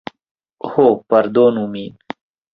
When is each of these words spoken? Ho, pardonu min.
Ho, 0.69 0.85
pardonu 1.15 1.67
min. 1.77 2.03